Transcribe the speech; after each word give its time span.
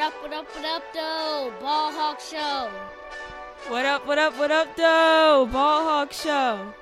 up, 0.00 0.14
what 0.22 0.32
up, 0.32 0.46
what 0.56 0.64
up, 0.64 0.82
though? 0.94 1.52
Ball 1.60 1.92
Hawk 1.92 2.20
Show. 2.20 2.70
What 3.68 3.84
up, 3.84 4.06
what 4.06 4.18
up, 4.18 4.38
what 4.38 4.50
up, 4.50 4.74
though? 4.74 5.46
Ball 5.52 5.84
Hawk 5.84 6.12
Show. 6.14 6.72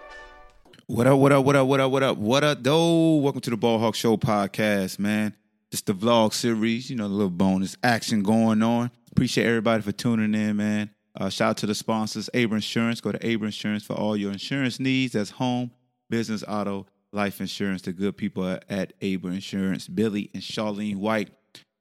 What 0.87 1.08
up, 1.08 1.18
what 1.18 1.33
up, 1.33 1.44
what 1.44 1.57
up, 1.57 1.67
what 1.67 1.81
up, 1.81 1.91
what 1.91 2.02
up, 2.04 2.18
what 2.18 2.44
up, 2.44 2.62
though? 2.62 3.17
Welcome 3.17 3.41
to 3.41 3.50
the 3.50 3.57
Ball 3.57 3.81
Hawk 3.81 3.96
Show 3.96 4.17
podcast, 4.17 5.00
man. 5.00 5.34
Just 5.73 5.86
the 5.86 5.94
vlog 5.94 6.33
series, 6.33 6.91
you 6.91 6.96
know, 6.96 7.08
the 7.08 7.15
little 7.15 7.31
bonus 7.31 7.76
action 7.83 8.23
going 8.23 8.62
on. 8.62 8.89
Appreciate 9.11 9.46
everybody 9.46 9.82
for 9.82 9.91
tuning 9.91 10.41
in, 10.41 10.57
man. 10.57 10.91
Uh, 11.16 11.29
shout 11.29 11.50
out 11.50 11.57
to 11.57 11.66
the 11.66 11.75
sponsors, 11.75 12.30
Able 12.35 12.55
Insurance. 12.55 13.00
Go 13.00 13.11
to 13.11 13.27
Able 13.27 13.46
Insurance 13.46 13.82
for 13.82 13.95
all 13.95 14.16
your 14.16 14.30
insurance 14.30 14.79
needs. 14.79 15.14
That's 15.14 15.30
home, 15.30 15.73
business, 16.09 16.45
auto, 16.46 16.87
life 17.12 17.41
insurance. 17.41 17.82
The 17.82 17.93
good 17.93 18.16
people 18.16 18.46
at 18.69 18.93
Able 19.00 19.30
Insurance. 19.30 19.89
Billy 19.89 20.30
and 20.35 20.43
Charlene 20.43 20.98
White 20.98 21.30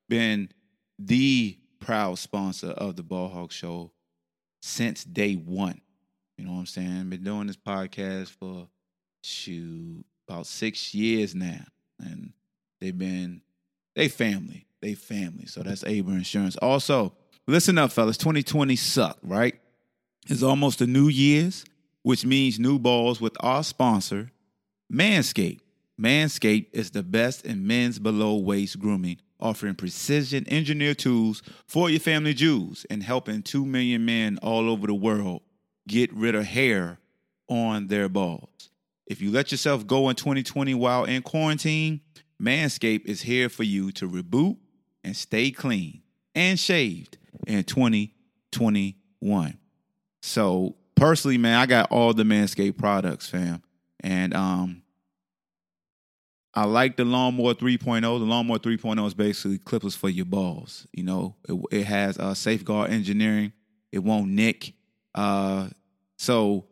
been 0.10 0.50
the 1.00 1.58
proud 1.80 2.18
sponsor 2.18 2.72
of 2.72 2.96
the 2.96 3.04
Ball 3.04 3.30
Hawk 3.30 3.52
Show 3.52 3.92
since 4.62 5.04
day 5.04 5.36
one. 5.36 5.82
You 6.38 6.46
know 6.46 6.54
what 6.54 6.60
I'm 6.60 6.66
saying? 6.66 7.10
Been 7.10 7.24
doing 7.24 7.48
this 7.48 7.58
podcast 7.58 8.30
for 8.30 8.68
shoot 9.24 10.06
about 10.28 10.46
six 10.46 10.94
years 10.94 11.34
now, 11.34 11.64
and 12.00 12.34
they've 12.80 12.98
been 12.98 13.42
they 13.96 14.08
family, 14.08 14.68
they 14.82 14.94
family. 14.94 15.48
So 15.48 15.64
that's 15.64 15.84
Able 15.84 16.12
Insurance. 16.12 16.56
Also, 16.58 17.14
listen 17.48 17.78
up, 17.78 17.92
fellas. 17.92 18.18
2020 18.18 18.76
sucked, 18.76 19.20
right? 19.24 19.60
It's 20.28 20.44
almost 20.44 20.82
a 20.82 20.88
New 20.88 21.08
Year's, 21.08 21.66
which 22.04 22.26
means 22.26 22.60
new 22.60 22.78
balls 22.78 23.20
with 23.20 23.36
our 23.40 23.64
sponsor, 23.64 24.32
Manscaped. 24.92 25.62
Manscaped 26.00 26.68
is 26.74 26.92
the 26.92 27.02
best 27.02 27.44
in 27.44 27.66
men's 27.66 27.98
below 27.98 28.36
waist 28.36 28.78
grooming, 28.78 29.18
offering 29.40 29.76
precision 29.76 30.46
engineered 30.50 30.98
tools 30.98 31.42
for 31.68 31.90
your 31.90 32.00
family 32.00 32.34
jewels 32.34 32.86
and 32.90 33.04
helping 33.04 33.44
2 33.44 33.66
million 33.66 34.06
men 34.06 34.38
all 34.42 34.70
over 34.70 34.88
the 34.88 34.94
world 34.94 35.42
get 35.88 36.12
rid 36.14 36.36
of 36.36 36.46
hair 36.46 37.00
on 37.48 37.88
their 37.88 38.10
balls. 38.10 38.70
If 39.06 39.22
you 39.22 39.32
let 39.32 39.52
yourself 39.52 39.88
go 39.88 40.10
in 40.10 40.16
2020 40.16 40.74
while 40.76 41.06
in 41.06 41.22
quarantine, 41.22 42.02
Manscaped 42.42 43.06
is 43.06 43.22
here 43.22 43.50
for 43.50 43.64
you 43.64 43.92
to 43.94 44.08
reboot 44.08 44.58
and 45.04 45.16
stay 45.16 45.50
clean 45.52 46.02
and 46.36 46.60
shaved 46.60 47.18
in 47.48 47.64
2021. 47.64 49.58
So, 50.22 50.76
personally, 50.96 51.38
man, 51.38 51.58
I 51.58 51.66
got 51.66 51.92
all 51.92 52.14
the 52.14 52.24
Manscaped 52.24 52.78
products, 52.78 53.30
fam. 53.30 53.64
And 54.02 54.34
um 54.34 54.84
I 56.58 56.64
like 56.64 56.98
the 56.98 57.06
Lawnmower 57.06 57.54
3.0. 57.54 58.02
The 58.02 58.08
Lawnmower 58.26 58.58
3.0 58.58 59.06
is 59.06 59.14
basically 59.14 59.60
clippers 59.60 59.96
for 59.96 60.10
your 60.10 60.26
balls. 60.26 60.88
You 60.92 61.04
know, 61.04 61.36
it, 61.48 61.54
it 61.72 61.84
has 61.84 62.18
uh, 62.18 62.34
safeguard 62.34 62.90
engineering. 62.90 63.54
It 63.92 64.00
won't 64.00 64.30
nick. 64.30 64.74
Uh, 65.14 65.70
so 66.18 66.66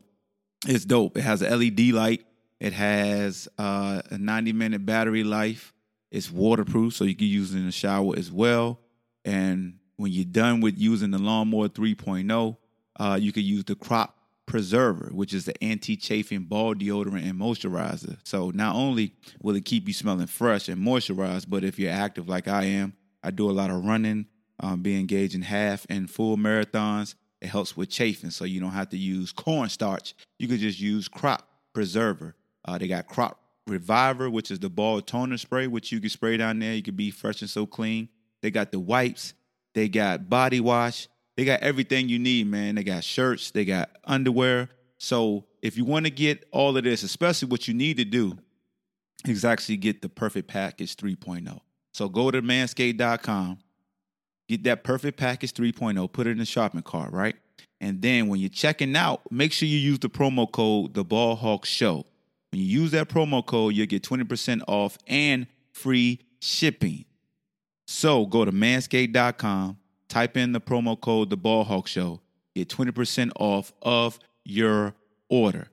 it's 0.65 0.85
dope. 0.85 1.15
It 1.17 1.21
has 1.21 1.43
an 1.43 1.59
LED 1.59 1.91
light. 1.91 2.25
It 2.59 2.73
has 2.73 3.47
uh, 3.59 4.01
a 4.09 4.17
90 4.17 4.53
minute 4.53 4.87
battery 4.87 5.23
life. 5.23 5.71
It's 6.09 6.31
waterproof, 6.31 6.95
so 6.95 7.03
you 7.03 7.15
can 7.15 7.27
use 7.27 7.53
it 7.53 7.59
in 7.59 7.67
the 7.67 7.71
shower 7.71 8.17
as 8.17 8.31
well. 8.31 8.79
And 9.23 9.75
when 9.97 10.11
you're 10.11 10.25
done 10.25 10.61
with 10.61 10.79
using 10.79 11.11
the 11.11 11.19
Lawnmower 11.19 11.69
3.0, 11.69 12.57
uh, 12.99 13.19
you 13.21 13.31
can 13.31 13.43
use 13.43 13.65
the 13.65 13.75
Crop 13.75 14.14
Preserver, 14.45 15.09
which 15.11 15.33
is 15.33 15.45
the 15.45 15.63
anti-chafing 15.63 16.43
ball 16.43 16.75
deodorant 16.75 17.27
and 17.27 17.39
moisturizer. 17.39 18.17
So 18.23 18.51
not 18.51 18.75
only 18.75 19.13
will 19.41 19.55
it 19.55 19.65
keep 19.65 19.87
you 19.87 19.93
smelling 19.93 20.27
fresh 20.27 20.69
and 20.69 20.81
moisturized, 20.81 21.45
but 21.49 21.63
if 21.63 21.79
you're 21.79 21.91
active 21.91 22.29
like 22.29 22.47
I 22.47 22.65
am, 22.65 22.93
I 23.23 23.31
do 23.31 23.49
a 23.49 23.51
lot 23.51 23.71
of 23.71 23.83
running, 23.83 24.27
um, 24.59 24.81
be 24.81 24.99
engaged 24.99 25.35
in 25.35 25.41
half 25.41 25.85
and 25.89 26.09
full 26.09 26.37
marathons. 26.37 27.15
It 27.41 27.47
helps 27.47 27.75
with 27.75 27.89
chafing, 27.89 28.29
so 28.29 28.45
you 28.45 28.59
don't 28.59 28.71
have 28.71 28.89
to 28.89 28.97
use 28.97 29.31
cornstarch. 29.31 30.13
You 30.39 30.47
could 30.47 30.59
just 30.59 30.79
use 30.79 31.07
Crop 31.07 31.47
Preserver. 31.73 32.35
Uh, 32.63 32.77
they 32.77 32.87
got 32.87 33.07
Crop 33.07 33.39
Reviver, 33.67 34.29
which 34.29 34.51
is 34.51 34.59
the 34.59 34.69
ball 34.69 35.01
toner 35.01 35.37
spray, 35.37 35.67
which 35.67 35.91
you 35.91 35.99
can 35.99 36.09
spray 36.09 36.37
down 36.37 36.59
there. 36.59 36.73
You 36.73 36.83
can 36.83 36.95
be 36.95 37.11
fresh 37.11 37.41
and 37.41 37.49
so 37.49 37.65
clean. 37.65 38.09
They 38.41 38.51
got 38.51 38.71
the 38.71 38.79
wipes. 38.79 39.33
They 39.73 39.89
got 39.89 40.29
body 40.29 40.59
wash. 40.59 41.07
They 41.37 41.45
got 41.45 41.61
everything 41.61 42.07
you 42.07 42.19
need, 42.19 42.47
man. 42.47 42.75
They 42.75 42.83
got 42.83 43.03
shirts, 43.03 43.51
they 43.51 43.65
got 43.65 43.89
underwear. 44.05 44.69
So 44.97 45.45
if 45.61 45.77
you 45.77 45.85
want 45.85 46.05
to 46.05 46.11
get 46.11 46.47
all 46.51 46.77
of 46.77 46.83
this, 46.83 47.03
especially 47.03 47.49
what 47.49 47.67
you 47.67 47.73
need 47.73 47.97
to 47.97 48.05
do 48.05 48.37
is 49.27 49.43
actually 49.43 49.77
get 49.77 50.01
the 50.01 50.09
perfect 50.09 50.47
package 50.47 50.95
3.0. 50.95 51.59
So 51.93 52.07
go 52.09 52.31
to 52.31 52.41
manscaped.com, 52.41 53.59
get 54.47 54.63
that 54.63 54.83
perfect 54.83 55.17
package 55.17 55.53
3.0, 55.53 56.11
put 56.11 56.27
it 56.27 56.31
in 56.31 56.37
the 56.37 56.45
shopping 56.45 56.81
cart, 56.81 57.11
right? 57.11 57.35
And 57.81 58.01
then 58.01 58.27
when 58.27 58.39
you're 58.39 58.49
checking 58.49 58.95
out, 58.95 59.21
make 59.31 59.51
sure 59.51 59.67
you 59.67 59.77
use 59.77 59.99
the 59.99 60.09
promo 60.09 60.49
code 60.49 60.93
the 60.93 61.03
Ball 61.03 61.35
Hawk 61.35 61.65
Show. 61.65 62.05
When 62.51 62.61
you 62.61 62.81
use 62.81 62.91
that 62.91 63.09
promo 63.09 63.45
code, 63.45 63.73
you'll 63.73 63.87
get 63.87 64.03
20% 64.03 64.61
off 64.67 64.97
and 65.07 65.47
free 65.73 66.21
shipping. 66.39 67.05
So 67.87 68.25
go 68.25 68.45
to 68.45 68.51
manscaped.com 68.51 69.77
type 70.15 70.37
in 70.37 70.53
the 70.53 70.61
promo 70.61 70.99
code 70.99 71.29
the 71.29 71.35
ball 71.35 71.65
hawk 71.65 71.87
show. 71.87 72.21
Get 72.55 72.69
20% 72.69 73.31
off 73.37 73.73
of 73.81 74.17
your 74.45 74.93
order. 75.29 75.67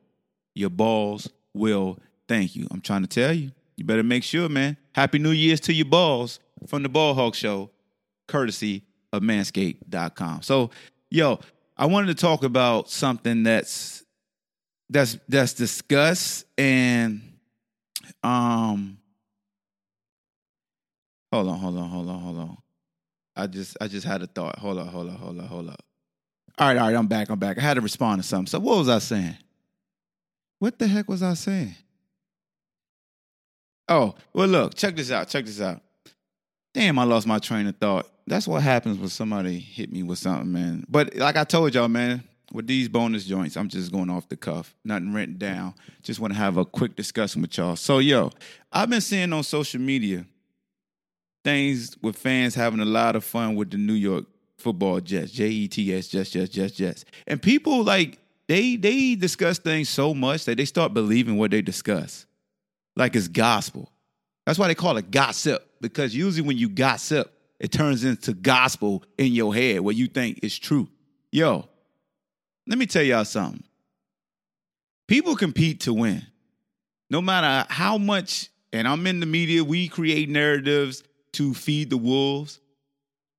Your 0.57 0.71
balls 0.71 1.29
will 1.55 1.97
thank 2.27 2.57
you. 2.57 2.67
I'm 2.73 2.81
trying 2.81 3.03
to 3.03 3.09
tell 3.09 3.33
you 3.33 3.53
you 3.77 3.85
better 3.85 4.03
make 4.03 4.25
sure 4.25 4.49
man. 4.49 4.77
Happy 4.95 5.21
new 5.21 5.31
year's 5.31 5.61
to 5.61 5.73
your 5.73 5.87
balls 5.87 6.41
from 6.67 6.83
the 6.83 6.89
ball 6.89 7.15
hawk 7.15 7.37
show 7.37 7.71
courtesy 8.27 8.83
of 9.13 9.23
manscaped.com 9.23 10.41
so 10.41 10.71
yo 11.11 11.39
i 11.77 11.85
wanted 11.85 12.07
to 12.07 12.15
talk 12.15 12.45
about 12.45 12.89
something 12.89 13.43
that's 13.43 14.05
that's 14.89 15.19
that's 15.29 15.53
discussed 15.53 16.47
and 16.57 17.21
um 18.23 18.97
hold 21.33 21.49
on 21.49 21.59
hold 21.59 21.77
on 21.77 21.89
hold 21.91 22.09
on 22.09 22.21
hold 22.21 22.39
on 22.39 22.62
I 23.37 23.47
just 23.47 23.77
I 23.81 23.89
just 23.89 24.07
had 24.07 24.23
a 24.23 24.27
thought. 24.27 24.59
Hold 24.59 24.79
up, 24.79 24.89
hold 24.89 25.09
up, 25.09 25.17
hold 25.17 25.41
up, 25.41 25.47
hold 25.47 25.69
up. 25.71 25.83
All 26.59 26.69
right, 26.69 26.77
all 26.77 26.87
right, 26.87 26.97
I'm 26.97 27.07
back, 27.07 27.31
I'm 27.31 27.39
back. 27.39 27.59
I 27.59 27.63
had 27.63 27.75
to 27.75 27.81
respond 27.81 28.23
to 28.23 28.29
something. 28.29 28.47
So 28.47 28.59
what 28.59 28.79
was 28.79 28.89
I 28.89 28.99
saying? 28.99 29.37
What 30.59 30.79
the 30.79 30.87
heck 30.87 31.09
was 31.09 31.23
I 31.23 31.35
saying? 31.35 31.75
Oh, 33.89 34.15
well, 34.33 34.49
look, 34.49 34.75
check 34.75 34.95
this 34.95 35.11
out, 35.11 35.29
check 35.29 35.45
this 35.45 35.61
out. 35.61 35.81
Damn, 36.75 36.99
I 36.99 37.05
lost 37.05 37.27
my 37.27 37.39
train 37.39 37.67
of 37.67 37.77
thought. 37.77 38.09
That's 38.27 38.47
what 38.47 38.63
happens 38.63 38.99
when 38.99 39.09
somebody 39.09 39.59
hit 39.59 39.91
me 39.91 40.03
with 40.03 40.19
something, 40.19 40.53
man. 40.53 40.85
But 40.89 41.17
like 41.17 41.37
I 41.37 41.45
told 41.45 41.75
y'all, 41.75 41.89
man, 41.89 42.23
with 42.53 42.67
these 42.67 42.89
bonus 42.89 43.25
joints, 43.25 43.57
I'm 43.57 43.69
just 43.69 43.91
going 43.91 44.11
off 44.11 44.29
the 44.29 44.37
cuff, 44.37 44.75
nothing 44.85 45.13
written 45.13 45.37
down. 45.39 45.75
Just 46.03 46.21
want 46.21 46.33
to 46.33 46.39
have 46.39 46.57
a 46.57 46.65
quick 46.65 46.97
discussion 46.97 47.43
with 47.43 47.57
y'all. 47.57 47.77
So, 47.77 47.99
yo, 47.99 48.31
I've 48.71 48.91
been 48.91 49.01
seeing 49.01 49.33
on 49.33 49.43
social 49.43 49.81
media 49.81 50.27
things 51.45 51.97
with 52.03 52.17
fans 52.17 52.55
having 52.55 52.81
a 52.81 52.85
lot 52.85 53.17
of 53.17 53.25
fun 53.25 53.55
with 53.57 53.71
the 53.71 53.79
New 53.79 53.95
York 53.95 54.25
football 54.59 55.01
Jets, 55.01 55.33
J 55.33 55.49
E 55.49 55.69
T 55.69 55.95
S, 55.95 56.09
Jets, 56.09 56.31
Jets, 56.31 56.51
Jets, 56.51 56.75
Jets. 56.75 57.05
And 57.27 57.43
people 57.43 57.83
like 57.85 58.19
they 58.49 58.77
they 58.77 59.15
discuss 59.15 59.59
things 59.59 59.89
so 59.89 60.15
much 60.15 60.45
that 60.45 60.57
they 60.57 60.65
start 60.65 60.95
believing 60.95 61.37
what 61.37 61.51
they 61.51 61.63
discuss, 61.63 62.27
like 62.97 63.17
it's 63.17 63.29
gospel. 63.29 63.91
That's 64.47 64.59
why 64.59 64.69
they 64.69 64.75
call 64.75 64.97
it 64.97 65.11
gossip 65.11 65.69
because 65.81 66.15
usually 66.15 66.47
when 66.47 66.59
you 66.59 66.69
gossip, 66.69 67.33
it 67.61 67.71
turns 67.71 68.05
into 68.05 68.33
gospel 68.33 69.05
in 69.19 69.33
your 69.33 69.55
head 69.55 69.81
what 69.81 69.97
you 69.97 70.07
think 70.07 70.41
is 70.43 70.59
true. 70.59 70.89
Yo, 71.31 71.69
let 72.67 72.79
me 72.79 72.87
tell 72.87 73.03
y'all 73.03 73.25
something. 73.25 73.63
People 75.09 75.37
compete 75.37 75.81
to 75.81 75.93
win. 75.93 76.23
No 77.11 77.21
matter 77.21 77.67
how 77.69 77.99
much, 77.99 78.49
and 78.73 78.89
I'm 78.89 79.07
in 79.07 79.21
the 79.21 79.27
media, 79.27 79.63
we 79.63 79.89
create 79.89 80.29
narratives 80.29 81.03
to 81.33 81.55
feed 81.55 81.91
the 81.91 81.97
wolves 81.97 82.61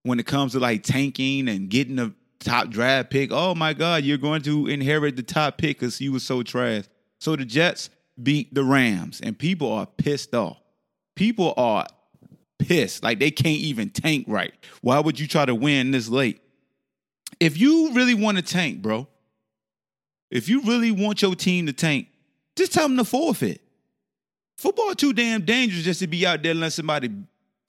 when 0.03 0.19
it 0.19 0.25
comes 0.25 0.53
to 0.53 0.59
like 0.59 0.83
tanking 0.83 1.47
and 1.47 1.69
getting 1.69 1.95
the 1.95 2.13
top 2.39 2.69
draft 2.69 3.09
pick. 3.09 3.31
Oh 3.31 3.55
my 3.55 3.73
God, 3.73 4.03
you're 4.03 4.17
going 4.17 4.41
to 4.43 4.67
inherit 4.67 5.15
the 5.15 5.23
top 5.23 5.57
pick 5.57 5.79
because 5.79 5.99
you 6.01 6.11
were 6.11 6.19
so 6.19 6.43
trash. 6.43 6.85
So 7.19 7.35
the 7.35 7.45
Jets 7.45 7.89
beat 8.21 8.53
the 8.53 8.63
Rams, 8.63 9.21
and 9.21 9.37
people 9.37 9.71
are 9.71 9.85
pissed 9.85 10.35
off. 10.35 10.59
People 11.15 11.53
are 11.57 11.87
pissed. 12.59 13.03
Like 13.03 13.19
they 13.19 13.31
can't 13.31 13.59
even 13.59 13.89
tank 13.89 14.25
right. 14.27 14.53
Why 14.81 14.99
would 14.99 15.19
you 15.19 15.27
try 15.27 15.45
to 15.45 15.55
win 15.55 15.91
this 15.91 16.09
late? 16.09 16.41
If 17.39 17.57
you 17.57 17.93
really 17.93 18.13
want 18.13 18.37
to 18.37 18.43
tank, 18.43 18.81
bro, 18.81 19.07
if 20.29 20.49
you 20.49 20.61
really 20.61 20.91
want 20.91 21.21
your 21.21 21.35
team 21.35 21.65
to 21.67 21.73
tank, 21.73 22.07
just 22.55 22.73
tell 22.73 22.87
them 22.87 22.97
to 22.97 23.03
forfeit. 23.03 23.61
Football 24.57 24.95
too 24.95 25.13
damn 25.13 25.43
dangerous 25.43 25.83
just 25.83 25.99
to 25.99 26.07
be 26.07 26.25
out 26.25 26.43
there 26.43 26.53
letting 26.53 26.69
somebody 26.69 27.09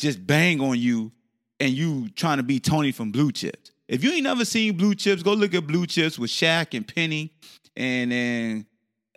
just 0.04 0.26
bang 0.26 0.60
on 0.60 0.78
you 0.78 1.10
and 1.58 1.72
you 1.72 2.10
trying 2.10 2.36
to 2.36 2.42
be 2.42 2.60
Tony 2.60 2.92
from 2.92 3.10
Blue 3.10 3.32
Chips. 3.32 3.72
If 3.88 4.04
you 4.04 4.12
ain't 4.12 4.24
never 4.24 4.44
seen 4.44 4.76
Blue 4.76 4.94
Chips, 4.94 5.22
go 5.22 5.32
look 5.32 5.54
at 5.54 5.66
Blue 5.66 5.86
Chips 5.86 6.18
with 6.18 6.30
Shaq 6.30 6.76
and 6.76 6.86
Penny 6.86 7.32
and 7.74 8.12
then 8.12 8.66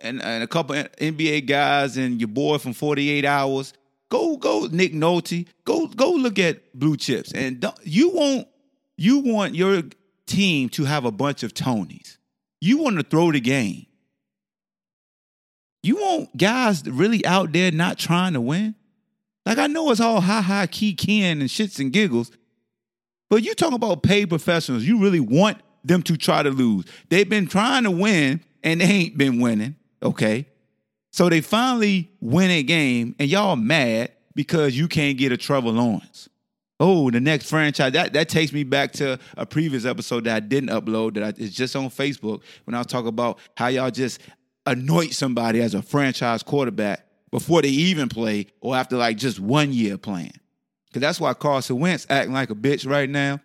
and, 0.00 0.22
and 0.22 0.42
a 0.42 0.46
couple 0.46 0.76
NBA 0.76 1.46
guys 1.46 1.98
and 1.98 2.18
your 2.18 2.28
boy 2.28 2.56
from 2.56 2.72
48 2.72 3.24
Hours. 3.26 3.74
Go 4.08 4.38
go 4.38 4.66
Nick 4.72 4.94
Nolte. 4.94 5.46
Go 5.64 5.88
go 5.88 6.12
look 6.12 6.38
at 6.38 6.72
Blue 6.72 6.96
Chips 6.96 7.32
and 7.32 7.62
you 7.82 8.08
won't 8.10 8.48
you 8.96 9.18
want 9.18 9.54
your 9.54 9.82
team 10.26 10.70
to 10.70 10.84
have 10.86 11.04
a 11.04 11.12
bunch 11.12 11.42
of 11.42 11.52
Tonys. 11.52 12.16
You 12.62 12.78
want 12.78 12.96
to 12.96 13.02
throw 13.02 13.30
the 13.30 13.40
game. 13.40 13.84
You 15.82 15.96
want 15.96 16.34
guys 16.34 16.88
really 16.88 17.24
out 17.26 17.52
there 17.52 17.70
not 17.72 17.98
trying 17.98 18.32
to 18.32 18.40
win? 18.40 18.74
Like 19.48 19.56
I 19.56 19.66
know 19.66 19.90
it's 19.90 19.98
all 19.98 20.20
high, 20.20 20.42
high 20.42 20.66
key 20.66 20.92
Ken 20.92 21.40
and 21.40 21.48
shits 21.48 21.80
and 21.80 21.90
giggles, 21.90 22.30
but 23.30 23.42
you 23.42 23.54
talk 23.54 23.72
about 23.72 24.02
paid 24.02 24.28
professionals. 24.28 24.84
You 24.84 24.98
really 25.00 25.20
want 25.20 25.56
them 25.82 26.02
to 26.02 26.18
try 26.18 26.42
to 26.42 26.50
lose. 26.50 26.84
They've 27.08 27.28
been 27.28 27.46
trying 27.46 27.84
to 27.84 27.90
win 27.90 28.42
and 28.62 28.82
they 28.82 28.84
ain't 28.84 29.16
been 29.16 29.40
winning. 29.40 29.76
Okay. 30.02 30.46
So 31.12 31.30
they 31.30 31.40
finally 31.40 32.10
win 32.20 32.50
a 32.50 32.62
game 32.62 33.16
and 33.18 33.30
y'all 33.30 33.56
mad 33.56 34.12
because 34.34 34.76
you 34.76 34.86
can't 34.86 35.16
get 35.16 35.32
a 35.32 35.38
Trevor 35.38 35.70
Lawrence. 35.70 36.28
Oh, 36.78 37.10
the 37.10 37.18
next 37.18 37.48
franchise. 37.48 37.94
That 37.94 38.12
that 38.12 38.28
takes 38.28 38.52
me 38.52 38.64
back 38.64 38.92
to 38.92 39.18
a 39.38 39.46
previous 39.46 39.86
episode 39.86 40.24
that 40.24 40.36
I 40.36 40.40
didn't 40.40 40.68
upload 40.68 41.14
that 41.14 41.22
I, 41.22 41.28
it's 41.28 41.56
just 41.56 41.74
on 41.74 41.88
Facebook 41.88 42.42
when 42.64 42.74
I 42.74 42.80
was 42.80 42.86
talking 42.86 43.08
about 43.08 43.38
how 43.56 43.68
y'all 43.68 43.90
just 43.90 44.20
anoint 44.66 45.14
somebody 45.14 45.62
as 45.62 45.72
a 45.72 45.80
franchise 45.80 46.42
quarterback 46.42 47.07
before 47.30 47.62
they 47.62 47.68
even 47.68 48.08
play 48.08 48.46
or 48.60 48.76
after 48.76 48.96
like 48.96 49.16
just 49.16 49.40
one 49.40 49.72
year 49.72 49.98
playing. 49.98 50.38
Because 50.88 51.00
that's 51.00 51.20
why 51.20 51.34
Carson 51.34 51.78
Wentz 51.78 52.06
acting 52.08 52.32
like 52.32 52.50
a 52.50 52.54
bitch 52.54 52.88
right 52.88 53.08
now. 53.08 53.40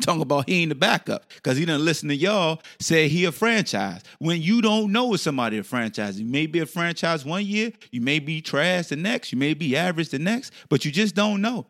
Talking 0.00 0.22
about 0.22 0.48
he 0.48 0.62
ain't 0.62 0.70
the 0.70 0.74
backup 0.74 1.30
because 1.36 1.56
he 1.56 1.64
didn't 1.64 1.84
listen 1.84 2.08
to 2.08 2.16
y'all 2.16 2.60
say 2.80 3.06
he 3.06 3.26
a 3.26 3.32
franchise. 3.32 4.02
When 4.18 4.42
you 4.42 4.60
don't 4.60 4.90
know 4.90 5.14
if 5.14 5.20
somebody 5.20 5.56
a 5.58 5.62
franchise, 5.62 6.18
you 6.18 6.26
may 6.26 6.46
be 6.46 6.58
a 6.58 6.66
franchise 6.66 7.24
one 7.24 7.46
year, 7.46 7.70
you 7.92 8.00
may 8.00 8.18
be 8.18 8.40
trash 8.40 8.88
the 8.88 8.96
next, 8.96 9.30
you 9.30 9.38
may 9.38 9.54
be 9.54 9.76
average 9.76 10.08
the 10.08 10.18
next, 10.18 10.52
but 10.68 10.84
you 10.84 10.90
just 10.90 11.14
don't 11.14 11.40
know. 11.40 11.66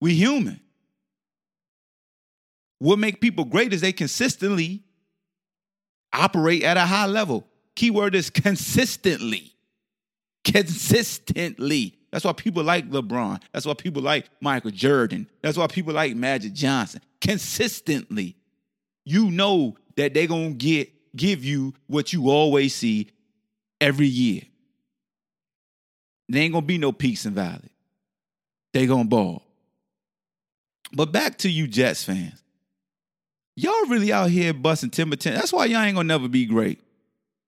We 0.00 0.14
human. 0.14 0.60
What 2.78 2.98
make 2.98 3.20
people 3.20 3.44
great 3.44 3.74
is 3.74 3.82
they 3.82 3.92
consistently 3.92 4.82
operate 6.12 6.62
at 6.62 6.76
a 6.78 6.86
high 6.86 7.06
level. 7.06 7.46
Keyword 7.74 8.14
is 8.14 8.30
consistently. 8.30 9.55
Consistently. 10.46 11.98
That's 12.12 12.24
why 12.24 12.32
people 12.32 12.62
like 12.62 12.88
LeBron. 12.88 13.42
That's 13.52 13.66
why 13.66 13.74
people 13.74 14.00
like 14.00 14.30
Michael 14.40 14.70
Jordan. 14.70 15.28
That's 15.42 15.58
why 15.58 15.66
people 15.66 15.92
like 15.92 16.14
Magic 16.14 16.52
Johnson. 16.52 17.02
Consistently. 17.20 18.36
You 19.04 19.30
know 19.30 19.76
that 19.96 20.14
they're 20.14 20.28
gonna 20.28 20.50
get 20.50 20.90
give 21.16 21.44
you 21.44 21.74
what 21.88 22.12
you 22.12 22.30
always 22.30 22.74
see 22.74 23.08
every 23.80 24.06
year. 24.06 24.42
There 26.28 26.42
ain't 26.42 26.52
gonna 26.52 26.64
be 26.64 26.78
no 26.78 26.92
peaks 26.92 27.24
and 27.24 27.34
valleys. 27.34 27.70
They 28.72 28.86
gonna 28.86 29.04
ball. 29.04 29.42
But 30.92 31.10
back 31.12 31.38
to 31.38 31.50
you 31.50 31.66
Jets 31.66 32.04
fans. 32.04 32.40
Y'all 33.56 33.86
really 33.86 34.12
out 34.12 34.30
here 34.30 34.54
busting 34.54 34.90
timber 34.90 35.16
tent. 35.16 35.36
That's 35.36 35.52
why 35.52 35.64
y'all 35.64 35.80
ain't 35.80 35.96
gonna 35.96 36.06
never 36.06 36.28
be 36.28 36.46
great. 36.46 36.80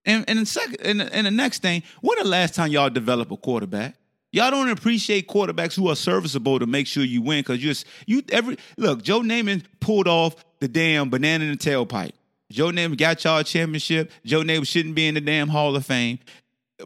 And 0.09 0.25
and 0.27 0.39
the 0.39 0.47
second 0.47 0.81
and 0.81 1.03
and 1.03 1.27
the 1.27 1.31
next 1.31 1.61
thing, 1.61 1.83
when 2.01 2.19
the 2.19 2.25
last 2.25 2.55
time 2.55 2.73
y'all 2.73 2.91
develop 2.91 3.31
a 3.31 3.37
quarterback? 3.37 3.95
Y'all 4.31 4.51
don't 4.51 4.69
appreciate 4.69 5.27
quarterbacks 5.27 5.75
who 5.75 5.89
are 5.89 5.97
serviceable 5.97 6.59
to 6.59 6.67
make 6.67 6.87
sure 6.87 7.03
you 7.03 7.23
win 7.23 7.41
because 7.41 7.63
you 7.63 7.75
you 8.07 8.23
every 8.31 8.57
look. 8.77 9.03
Joe 9.03 9.21
Namath 9.21 9.65
pulled 9.81 10.09
off 10.09 10.35
the 10.61 10.69
damn 10.69 11.09
banana 11.11 11.45
in 11.45 11.51
the 11.51 11.57
tailpipe. 11.57 12.13
Joe 12.51 12.69
Namath 12.69 12.99
got 12.99 13.23
y'all 13.25 13.39
a 13.39 13.45
championship. 13.45 14.11
Joe 14.25 14.41
Namath 14.41 14.67
shouldn't 14.67 14.95
be 14.95 15.07
in 15.07 15.15
the 15.15 15.21
damn 15.21 15.49
Hall 15.49 15.77
of 15.77 15.85
Fame. 15.85 16.19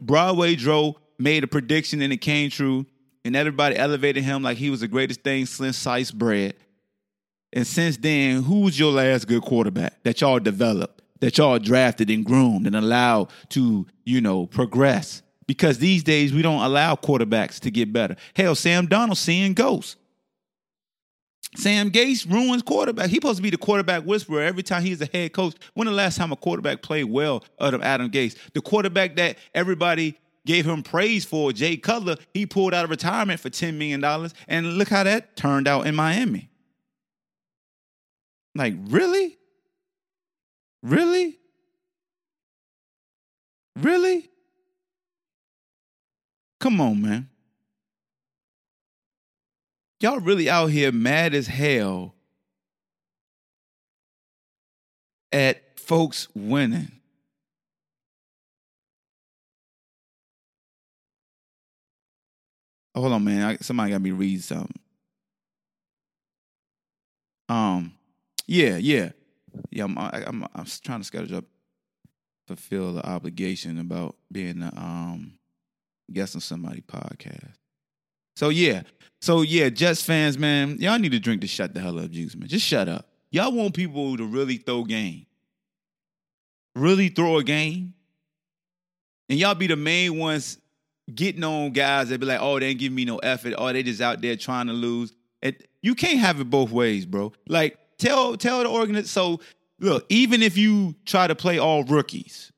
Broadway 0.01 0.55
Joe 0.55 0.97
made 1.17 1.43
a 1.43 1.47
prediction 1.47 2.01
and 2.01 2.11
it 2.11 2.17
came 2.17 2.49
true, 2.49 2.85
and 3.23 3.35
everybody 3.35 3.77
elevated 3.77 4.23
him 4.23 4.43
like 4.43 4.57
he 4.57 4.69
was 4.69 4.81
the 4.81 4.87
greatest 4.87 5.21
thing 5.21 5.45
since 5.45 5.77
sliced 5.77 6.17
bread. 6.17 6.55
And 7.53 7.67
since 7.67 7.97
then, 7.97 8.41
who's 8.43 8.77
your 8.77 8.91
last 8.91 9.27
good 9.27 9.43
quarterback 9.43 10.01
that 10.03 10.19
y'all 10.21 10.39
developed, 10.39 11.02
that 11.23 11.37
y'all 11.37 11.57
drafted 11.57 12.09
and 12.09 12.25
groomed 12.25 12.67
and 12.67 12.75
allowed 12.75 13.29
to, 13.49 13.87
you 14.03 14.19
know, 14.19 14.45
progress? 14.45 15.21
Because 15.47 15.79
these 15.79 16.03
days 16.03 16.33
we 16.33 16.41
don't 16.41 16.61
allow 16.61 16.95
quarterbacks 16.95 17.59
to 17.61 17.71
get 17.71 17.93
better. 17.93 18.17
Hell, 18.35 18.55
Sam 18.55 18.87
Darnold 18.87 19.17
seeing 19.17 19.53
ghosts. 19.53 19.95
Sam 21.55 21.91
Gase 21.91 22.29
ruins 22.29 22.61
quarterback. 22.61 23.07
He's 23.07 23.17
supposed 23.17 23.37
to 23.37 23.43
be 23.43 23.51
the 23.51 23.57
quarterback 23.57 24.03
whisperer 24.03 24.41
every 24.41 24.63
time 24.63 24.83
he's 24.83 25.01
a 25.01 25.05
head 25.05 25.33
coach. 25.33 25.55
When 25.75 25.85
the 25.85 25.93
last 25.93 26.17
time 26.17 26.31
a 26.31 26.35
quarterback 26.35 26.81
played 26.81 27.05
well 27.05 27.43
other 27.57 27.77
than 27.77 27.85
Adam 27.85 28.09
Gase? 28.09 28.35
The 28.53 28.61
quarterback 28.61 29.15
that 29.15 29.37
everybody 29.53 30.17
gave 30.45 30.65
him 30.65 30.83
praise 30.83 31.23
for, 31.23 31.53
Jay 31.53 31.77
Cutler, 31.77 32.17
he 32.33 32.45
pulled 32.45 32.73
out 32.73 32.83
of 32.83 32.89
retirement 32.89 33.39
for 33.39 33.49
$10 33.49 33.75
million. 33.75 34.03
And 34.47 34.73
look 34.73 34.89
how 34.89 35.03
that 35.03 35.37
turned 35.37 35.67
out 35.67 35.87
in 35.87 35.95
Miami. 35.95 36.49
Like, 38.55 38.75
really? 38.87 39.37
Really? 40.83 41.39
Really? 43.77 44.29
Come 46.59 46.79
on, 46.81 47.01
man. 47.01 47.29
Y'all 50.01 50.19
really 50.19 50.49
out 50.49 50.67
here 50.67 50.91
mad 50.91 51.33
as 51.33 51.47
hell 51.47 52.13
at 55.31 55.79
folks 55.79 56.27
winning. 56.35 56.91
Hold 62.93 63.13
on, 63.13 63.23
man. 63.23 63.43
I, 63.43 63.57
somebody 63.57 63.91
got 63.91 64.01
me 64.01 64.11
read 64.11 64.43
something. 64.43 64.79
Um, 67.49 67.93
yeah, 68.45 68.77
yeah, 68.77 69.11
yeah. 69.71 69.85
I'm, 69.85 69.97
I, 69.97 70.23
I'm, 70.25 70.43
I'm 70.55 70.65
trying 70.83 70.99
to 70.99 71.05
schedule 71.05 71.37
up, 71.37 71.45
fulfill 72.47 72.93
the 72.93 73.05
obligation 73.05 73.79
about 73.79 74.15
being 74.31 74.59
the 74.59 74.71
um 74.77 75.33
guest 76.11 76.35
on 76.35 76.41
somebody 76.41 76.81
podcast. 76.81 77.53
So 78.35 78.49
yeah, 78.49 78.83
so 79.21 79.41
yeah, 79.41 79.69
Jets 79.69 80.03
fans, 80.03 80.37
man, 80.37 80.77
y'all 80.79 80.99
need 80.99 81.11
to 81.11 81.19
drink 81.19 81.41
the 81.41 81.47
shut 81.47 81.73
the 81.73 81.79
hell 81.79 81.99
up 81.99 82.09
juice, 82.09 82.35
man. 82.35 82.47
Just 82.47 82.65
shut 82.65 82.87
up. 82.87 83.07
Y'all 83.31 83.51
want 83.51 83.73
people 83.73 84.17
to 84.17 84.25
really 84.25 84.57
throw 84.57 84.83
game, 84.83 85.25
really 86.75 87.09
throw 87.09 87.37
a 87.37 87.43
game, 87.43 87.93
and 89.29 89.39
y'all 89.39 89.55
be 89.55 89.67
the 89.67 89.75
main 89.75 90.17
ones 90.17 90.57
getting 91.13 91.43
on 91.43 91.71
guys 91.71 92.09
that 92.09 92.19
be 92.19 92.25
like, 92.25 92.39
oh, 92.41 92.59
they 92.59 92.67
ain't 92.67 92.79
giving 92.79 92.95
me 92.95 93.05
no 93.05 93.17
effort, 93.17 93.53
oh, 93.57 93.71
they 93.71 93.83
just 93.83 94.01
out 94.01 94.21
there 94.21 94.35
trying 94.35 94.67
to 94.67 94.73
lose. 94.73 95.13
It, 95.41 95.67
you 95.81 95.95
can't 95.95 96.19
have 96.19 96.39
it 96.39 96.49
both 96.49 96.71
ways, 96.71 97.05
bro. 97.05 97.33
Like 97.47 97.77
tell 98.03 98.37
tell 98.37 98.63
the 98.63 98.69
organization. 98.69 99.07
So 99.07 99.39
look, 99.79 100.05
even 100.09 100.41
if 100.41 100.57
you 100.57 100.95
try 101.05 101.27
to 101.27 101.35
play 101.35 101.57
all 101.57 101.83
rookies, 101.83 102.51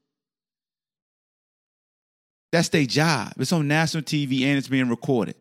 that's 2.52 2.70
their 2.70 2.86
job. 2.86 3.34
It's 3.38 3.52
on 3.52 3.68
national 3.68 4.04
TV 4.04 4.44
and 4.44 4.58
it's 4.58 4.68
being 4.68 4.90
recorded 4.90 5.36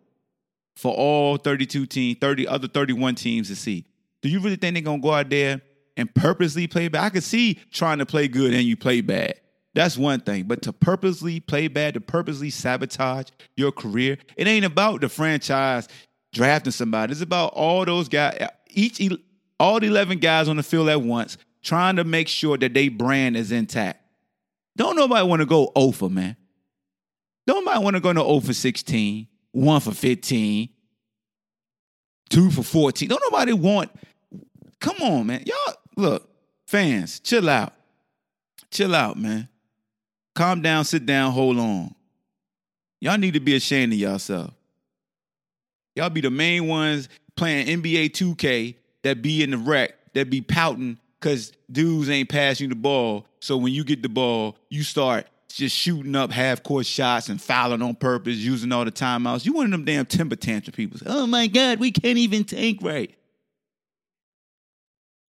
for 0.77 0.93
all 0.93 1.37
32 1.37 1.87
teams, 1.87 2.19
30 2.21 2.49
other 2.49 2.69
31 2.69 3.15
teams 3.15 3.49
to 3.49 3.57
see. 3.57 3.87
Do 4.23 4.29
you 4.29 4.41
really 4.41 4.57
think 4.57 4.75
they're 4.75 4.83
gonna 4.83 5.01
go 5.01 5.13
out 5.13 5.31
there 5.31 5.61
and 5.97 6.13
purposely 6.15 6.67
play 6.67 6.89
bad? 6.89 7.05
I 7.05 7.11
could 7.11 7.23
see 7.23 7.61
trying 7.71 7.99
to 7.99 8.07
play 8.07 8.29
good 8.29 8.53
and 8.53 8.65
you 8.65 8.77
play 8.77 9.01
bad. 9.01 9.35
That's 9.75 9.99
one 9.99 10.21
thing. 10.21 10.45
But 10.45 10.63
to 10.63 10.73
purposely 10.73 11.41
play 11.41 11.69
bad, 11.69 11.95
to 11.95 12.01
purposely 12.01 12.51
sabotage 12.51 13.29
your 13.57 13.73
career, 13.73 14.19
it 14.37 14.47
ain't 14.47 14.65
about 14.65 15.01
the 15.01 15.09
franchise 15.09 15.89
drafting 16.33 16.73
somebody. 16.73 17.13
It's 17.13 17.21
about 17.21 17.55
all 17.55 17.85
those 17.85 18.09
guys, 18.09 18.49
each 18.71 19.01
all 19.65 19.81
the 19.81 19.87
11 19.87 20.19
guys 20.19 20.47
on 20.47 20.57
the 20.57 20.63
field 20.63 20.91
at 20.91 21.01
once, 21.01 21.39
trying 21.63 21.97
to 21.97 22.05
make 22.05 22.29
sure 22.29 22.59
that 22.59 22.75
they 22.75 22.89
brand 22.89 23.35
is 23.35 23.51
intact. 23.51 23.99
Don't 24.77 24.95
nobody 24.95 25.27
want 25.27 25.41
to 25.41 25.47
go 25.47 25.73
over, 25.75 26.11
man. 26.11 26.37
Don't 27.47 27.65
nobody 27.65 27.83
want 27.83 27.97
to 27.97 28.01
go 28.01 28.13
to 28.13 28.21
0 28.21 28.41
for 28.41 28.53
16, 28.53 29.27
1 29.53 29.81
for 29.81 29.93
15, 29.93 30.69
2 32.29 32.51
for 32.51 32.63
14. 32.63 33.09
Don't 33.09 33.23
nobody 33.31 33.55
want, 33.55 33.91
come 34.81 34.97
on, 35.01 35.29
man. 35.29 35.43
Y'all, 35.47 35.75
look, 35.97 36.29
fans, 36.67 37.21
chill 37.21 37.49
out. 37.49 37.73
Chill 38.71 38.95
out, 38.95 39.17
man. 39.17 39.49
Calm 40.35 40.61
down, 40.61 40.85
sit 40.85 41.07
down, 41.07 41.33
hold 41.33 41.59
on. 41.59 41.95
Y'all 43.01 43.17
need 43.17 43.33
to 43.35 43.41
be 43.41 43.57
ashamed 43.57 43.95
of 43.95 43.99
yourself. 43.99 44.53
Y'all 45.97 46.11
be 46.11 46.21
the 46.21 46.31
main 46.31 46.67
ones 46.67 47.09
playing 47.35 47.83
NBA 47.83 48.11
2K 48.11 48.75
that 49.05 49.23
be 49.23 49.43
in 49.43 49.53
the 49.53 49.59
wreck, 49.59 49.95
that 50.15 50.29
be 50.29 50.41
pouting 50.41 50.99
because 51.21 51.53
dudes 51.71 52.11
ain't 52.11 52.29
passing 52.29 52.69
the 52.69 52.75
ball. 52.75 53.27
So 53.41 53.57
when 53.57 53.73
you 53.73 53.85
get 53.85 54.03
the 54.03 54.09
ball, 54.09 54.57
you 54.69 54.83
start 54.83 55.27
just 55.49 55.77
shooting 55.77 56.17
up 56.17 56.33
half 56.33 56.63
court 56.63 56.85
shots 56.85 57.29
and 57.29 57.41
fouling 57.41 57.81
on 57.81 57.95
purpose, 57.95 58.37
using 58.37 58.73
all 58.73 58.85
the 58.85 58.91
timeouts. 58.91 59.47
You 59.47 59.53
one 59.53 59.67
of 59.67 59.71
them 59.71 59.85
damn 59.85 60.07
timber 60.07 60.37
tantrum 60.37 60.73
people. 60.73 60.99
Oh 61.07 61.27
my 61.27 61.47
God, 61.47 61.79
we 61.79 61.93
can't 61.93 62.19
even 62.19 62.45
tank 62.45 62.81
right. 62.83 63.15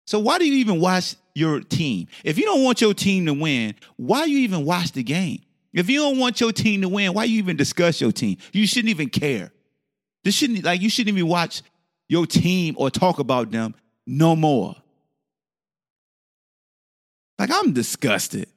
So 0.05 0.19
why 0.19 0.37
do 0.37 0.45
you 0.45 0.53
even 0.55 0.79
watch 0.79 1.15
your 1.35 1.59
team? 1.59 2.07
If 2.23 2.37
you 2.37 2.45
don't 2.45 2.63
want 2.63 2.81
your 2.81 2.93
team 2.93 3.25
to 3.25 3.33
win, 3.33 3.75
why 3.97 4.25
you 4.25 4.39
even 4.39 4.65
watch 4.65 4.91
the 4.91 5.03
game? 5.03 5.41
If 5.73 5.89
you 5.89 5.99
don't 5.99 6.19
want 6.19 6.39
your 6.39 6.51
team 6.51 6.81
to 6.81 6.89
win, 6.89 7.13
why 7.13 7.23
you 7.23 7.39
even 7.39 7.57
discuss 7.57 7.99
your 7.99 8.11
team? 8.11 8.37
You 8.51 8.67
shouldn't 8.67 8.89
even 8.89 9.09
care. 9.09 9.51
This 10.23 10.35
shouldn't 10.35 10.63
like 10.63 10.81
you 10.81 10.89
shouldn't 10.89 11.17
even 11.17 11.29
watch 11.29 11.63
your 12.09 12.25
team 12.25 12.75
or 12.77 12.89
talk 12.89 13.19
about 13.19 13.51
them 13.51 13.75
no 14.05 14.35
more. 14.35 14.75
Like 17.39 17.49
I'm 17.51 17.73
disgusted 17.73 18.47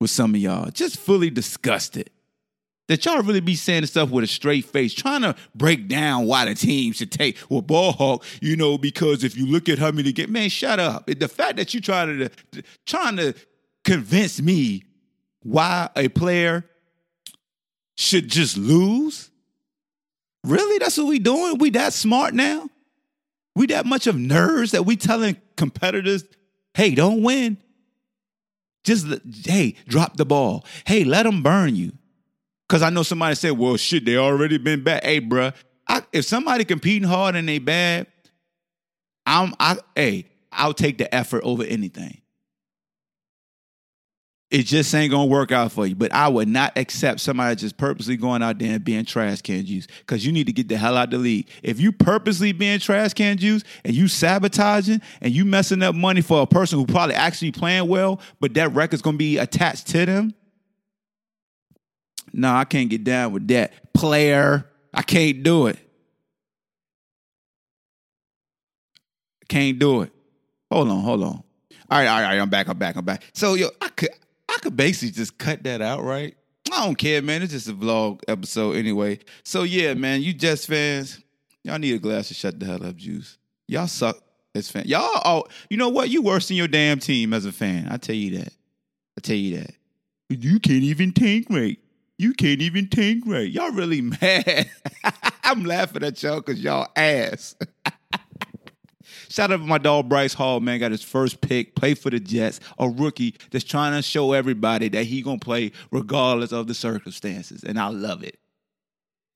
with 0.00 0.10
some 0.10 0.34
of 0.34 0.40
y'all, 0.40 0.70
just 0.70 0.98
fully 0.98 1.30
disgusted 1.30 2.10
that 2.88 3.04
y'all 3.04 3.22
really 3.22 3.40
be 3.40 3.54
saying 3.54 3.86
stuff 3.86 4.10
with 4.10 4.24
a 4.24 4.26
straight 4.26 4.64
face, 4.64 4.92
trying 4.92 5.20
to 5.20 5.34
break 5.54 5.88
down 5.88 6.26
why 6.26 6.46
the 6.46 6.54
team 6.54 6.92
should 6.92 7.12
take 7.12 7.38
well 7.48 7.62
ball 7.62 7.92
hawk, 7.92 8.24
you 8.40 8.56
know, 8.56 8.76
because 8.76 9.22
if 9.22 9.36
you 9.36 9.46
look 9.46 9.68
at 9.68 9.78
how 9.78 9.90
many 9.90 10.10
get 10.10 10.28
man, 10.28 10.48
shut 10.48 10.80
up. 10.80 11.06
The 11.06 11.28
fact 11.28 11.56
that 11.56 11.74
you 11.74 11.80
trying 11.80 12.18
to 12.18 12.62
trying 12.86 13.16
to 13.16 13.34
convince 13.84 14.40
me 14.40 14.84
why 15.42 15.90
a 15.96 16.08
player 16.08 16.64
should 17.96 18.28
just 18.28 18.56
lose. 18.56 19.30
Really? 20.44 20.78
That's 20.78 20.96
what 20.96 21.08
we 21.08 21.18
doing? 21.18 21.58
We 21.58 21.70
that 21.70 21.92
smart 21.92 22.32
now? 22.32 22.70
We 23.58 23.66
that 23.66 23.86
much 23.86 24.06
of 24.06 24.14
nerds 24.14 24.70
that 24.70 24.86
we 24.86 24.94
telling 24.94 25.36
competitors, 25.56 26.22
hey, 26.74 26.94
don't 26.94 27.24
win. 27.24 27.56
Just 28.84 29.08
hey, 29.44 29.74
drop 29.88 30.16
the 30.16 30.24
ball. 30.24 30.64
Hey, 30.86 31.02
let 31.02 31.24
them 31.24 31.42
burn 31.42 31.74
you. 31.74 31.90
Cause 32.68 32.82
I 32.82 32.90
know 32.90 33.02
somebody 33.02 33.34
said, 33.34 33.58
"Well, 33.58 33.76
shit, 33.76 34.04
they 34.04 34.16
already 34.16 34.58
been 34.58 34.84
bad." 34.84 35.02
Hey, 35.02 35.20
I, 35.88 36.02
if 36.12 36.24
somebody 36.26 36.64
competing 36.64 37.08
hard 37.08 37.34
and 37.34 37.48
they 37.48 37.58
bad, 37.58 38.06
I'm 39.26 39.52
I 39.58 39.78
hey, 39.96 40.26
I'll 40.52 40.72
take 40.72 40.98
the 40.98 41.12
effort 41.12 41.42
over 41.42 41.64
anything. 41.64 42.20
It 44.50 44.62
just 44.62 44.94
ain't 44.94 45.10
gonna 45.10 45.26
work 45.26 45.52
out 45.52 45.72
for 45.72 45.86
you. 45.86 45.94
But 45.94 46.12
I 46.12 46.26
would 46.26 46.48
not 46.48 46.72
accept 46.76 47.20
somebody 47.20 47.54
just 47.54 47.76
purposely 47.76 48.16
going 48.16 48.42
out 48.42 48.58
there 48.58 48.74
and 48.74 48.84
being 48.84 49.04
trash 49.04 49.42
can 49.42 49.64
juice. 49.66 49.86
Cause 50.06 50.24
you 50.24 50.32
need 50.32 50.46
to 50.46 50.52
get 50.52 50.68
the 50.68 50.76
hell 50.78 50.96
out 50.96 51.08
of 51.08 51.10
the 51.10 51.18
league. 51.18 51.48
If 51.62 51.80
you 51.80 51.92
purposely 51.92 52.52
being 52.52 52.78
trash 52.78 53.12
can 53.12 53.36
juice 53.36 53.62
and 53.84 53.94
you 53.94 54.08
sabotaging 54.08 55.02
and 55.20 55.34
you 55.34 55.44
messing 55.44 55.82
up 55.82 55.94
money 55.94 56.22
for 56.22 56.40
a 56.40 56.46
person 56.46 56.78
who 56.78 56.86
probably 56.86 57.14
actually 57.14 57.52
playing 57.52 57.88
well, 57.88 58.20
but 58.40 58.54
that 58.54 58.72
record's 58.72 59.02
gonna 59.02 59.18
be 59.18 59.36
attached 59.36 59.86
to 59.88 60.06
them, 60.06 60.34
no, 62.32 62.54
I 62.54 62.64
can't 62.64 62.88
get 62.88 63.04
down 63.04 63.32
with 63.32 63.48
that. 63.48 63.92
Player, 63.92 64.66
I 64.94 65.02
can't 65.02 65.42
do 65.42 65.66
it. 65.66 65.78
Can't 69.48 69.78
do 69.78 70.02
it. 70.02 70.12
Hold 70.70 70.88
on, 70.88 71.00
hold 71.00 71.22
on. 71.22 71.28
All 71.30 71.44
right, 71.90 72.06
all 72.06 72.22
right, 72.22 72.38
I'm 72.38 72.50
back, 72.50 72.68
I'm 72.68 72.78
back, 72.78 72.96
I'm 72.96 73.04
back. 73.04 73.24
So 73.32 73.54
yo, 73.54 73.68
I 73.80 73.88
could 73.88 74.10
I 74.58 74.60
could 74.60 74.76
basically 74.76 75.12
just 75.12 75.38
cut 75.38 75.62
that 75.62 75.80
out, 75.80 76.02
right? 76.02 76.36
I 76.72 76.84
don't 76.84 76.98
care, 76.98 77.22
man. 77.22 77.42
It's 77.42 77.52
just 77.52 77.68
a 77.68 77.72
vlog 77.72 78.22
episode 78.26 78.74
anyway. 78.74 79.20
So 79.44 79.62
yeah, 79.62 79.94
man, 79.94 80.20
you 80.20 80.34
Jets 80.34 80.66
fans, 80.66 81.22
y'all 81.62 81.78
need 81.78 81.94
a 81.94 82.00
glass 82.00 82.26
to 82.26 82.34
shut 82.34 82.58
the 82.58 82.66
hell 82.66 82.84
up 82.84 82.96
juice. 82.96 83.38
Y'all 83.68 83.86
suck 83.86 84.20
as 84.56 84.68
fans. 84.68 84.86
Y'all, 84.86 85.08
oh, 85.24 85.44
you 85.70 85.76
know 85.76 85.90
what? 85.90 86.10
You 86.10 86.22
worse 86.22 86.48
than 86.48 86.56
your 86.56 86.66
damn 86.66 86.98
team 86.98 87.32
as 87.32 87.44
a 87.44 87.52
fan. 87.52 87.86
I 87.88 87.98
tell 87.98 88.16
you 88.16 88.38
that. 88.38 88.52
I 89.16 89.20
tell 89.20 89.36
you 89.36 89.58
that. 89.58 89.74
You 90.28 90.58
can't 90.58 90.82
even 90.82 91.12
tank 91.12 91.46
right. 91.50 91.78
You 92.18 92.32
can't 92.32 92.60
even 92.60 92.88
tank 92.88 93.22
right. 93.28 93.48
Y'all 93.48 93.70
really 93.70 94.00
mad. 94.20 94.68
I'm 95.44 95.64
laughing 95.64 96.02
at 96.02 96.20
y'all 96.20 96.40
because 96.40 96.60
y'all 96.60 96.88
ass. 96.96 97.54
Shout 99.28 99.52
out 99.52 99.58
to 99.58 99.62
my 99.64 99.78
dog 99.78 100.08
Bryce 100.08 100.34
Hall, 100.34 100.60
man. 100.60 100.80
Got 100.80 100.90
his 100.90 101.02
first 101.02 101.40
pick, 101.40 101.74
play 101.74 101.94
for 101.94 102.10
the 102.10 102.18
Jets, 102.18 102.60
a 102.78 102.88
rookie 102.88 103.34
that's 103.50 103.64
trying 103.64 103.94
to 103.94 104.02
show 104.02 104.32
everybody 104.32 104.88
that 104.88 105.04
he 105.04 105.22
gonna 105.22 105.38
play 105.38 105.72
regardless 105.90 106.52
of 106.52 106.66
the 106.66 106.74
circumstances. 106.74 107.62
And 107.62 107.78
I 107.78 107.88
love 107.88 108.22
it. 108.22 108.38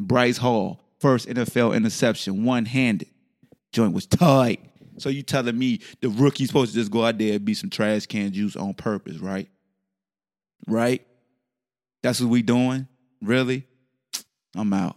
Bryce 0.01 0.39
Hall, 0.39 0.81
first 0.99 1.29
NFL 1.29 1.77
interception, 1.77 2.45
one-handed. 2.45 3.09
Joint 3.73 3.93
was 3.95 4.07
tight. 4.07 4.61
So 4.99 5.09
you 5.09 5.23
telling 5.23 5.59
me 5.59 5.81
the 6.01 6.09
rookie's 6.09 6.49
supposed 6.49 6.73
to 6.73 6.79
just 6.79 6.91
go 6.91 7.05
out 7.05 7.19
there 7.19 7.35
and 7.35 7.45
be 7.45 7.55
some 7.55 7.71
trash 7.71 8.07
can 8.07 8.33
juice 8.33 8.57
on 8.57 8.75
purpose, 8.75 9.19
right? 9.19 9.49
Right? 10.67 11.07
That's 12.03 12.21
what 12.21 12.31
we 12.31 12.43
doing? 12.43 12.87
Really? 13.21 13.67
I'm 14.55 14.73
out. 14.73 14.97